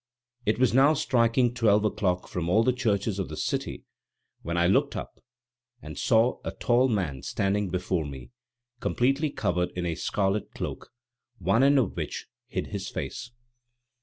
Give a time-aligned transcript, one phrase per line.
[0.47, 3.83] It was now striking twelve o'clock from all the churches of the city,
[4.41, 5.19] when I looked up
[5.79, 8.31] and saw a tall man standing before me
[8.79, 10.89] completely covered in a scarlet cloak,
[11.37, 13.29] one end of which hid his face.